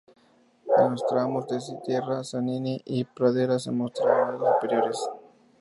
En 0.79 0.91
los 0.93 1.05
tramos 1.05 1.45
de 1.47 1.59
tierra 1.85 2.23
Zanini 2.23 2.81
y 2.85 3.03
Pradera 3.03 3.59
se 3.59 3.69
mostraron 3.69 4.29
algo 4.31 4.51
superiores. 4.53 4.97